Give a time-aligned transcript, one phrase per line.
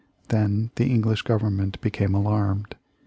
[0.29, 2.73] Then the English Government became alarmed.